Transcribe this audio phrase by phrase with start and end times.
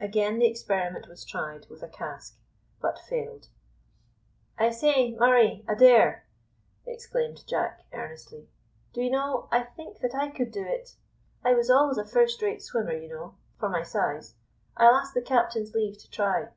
[0.00, 2.38] Again the experiment was tried with a cask,
[2.80, 3.48] but failed.
[4.56, 6.28] "I say, Murray Adair,"
[6.86, 8.48] exclaimed Jack, earnestly,
[8.92, 10.94] "do you know, I think that I could do it.
[11.44, 14.36] I was always a first rate swimmer, you know, for my size.
[14.76, 16.50] I'll ask the captain's leave to try."